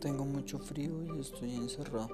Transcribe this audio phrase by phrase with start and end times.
[0.00, 2.08] Tengo mucho frío y estoy encerrado.